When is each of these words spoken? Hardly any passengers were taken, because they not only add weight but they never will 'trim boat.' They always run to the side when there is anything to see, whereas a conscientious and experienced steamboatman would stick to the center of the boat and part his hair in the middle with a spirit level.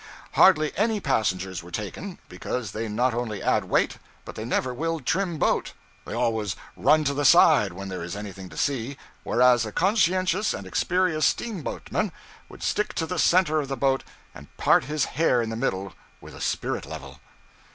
Hardly 0.31 0.75
any 0.75 0.99
passengers 0.99 1.61
were 1.61 1.69
taken, 1.69 2.17
because 2.27 2.71
they 2.71 2.87
not 2.89 3.13
only 3.13 3.43
add 3.43 3.65
weight 3.65 3.99
but 4.25 4.33
they 4.33 4.45
never 4.45 4.73
will 4.73 4.99
'trim 4.99 5.37
boat.' 5.37 5.73
They 6.05 6.13
always 6.15 6.55
run 6.75 7.03
to 7.03 7.13
the 7.13 7.23
side 7.23 7.73
when 7.73 7.89
there 7.89 8.01
is 8.01 8.15
anything 8.15 8.49
to 8.49 8.57
see, 8.57 8.97
whereas 9.21 9.63
a 9.63 9.71
conscientious 9.71 10.55
and 10.55 10.65
experienced 10.65 11.29
steamboatman 11.37 12.11
would 12.49 12.63
stick 12.63 12.95
to 12.95 13.05
the 13.05 13.19
center 13.19 13.59
of 13.59 13.67
the 13.67 13.77
boat 13.77 14.03
and 14.33 14.47
part 14.57 14.85
his 14.85 15.05
hair 15.05 15.39
in 15.39 15.51
the 15.51 15.55
middle 15.55 15.93
with 16.19 16.33
a 16.33 16.41
spirit 16.41 16.87
level. 16.87 17.19